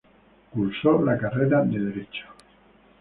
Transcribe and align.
Cursó 0.51 0.99
la 0.99 1.15
carrera 1.15 1.63
de 1.63 1.77
Derecho. 1.79 2.25